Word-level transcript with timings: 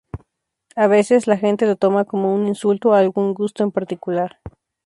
A 0.75 0.87
veces, 0.87 1.27
la 1.27 1.37
gente 1.37 1.67
lo 1.67 1.75
toma 1.75 2.05
como 2.05 2.33
un 2.33 2.47
insulto 2.47 2.95
a 2.95 2.97
algún 2.97 3.35
gusto 3.35 3.61
en 3.63 3.69
particular. 3.69 4.39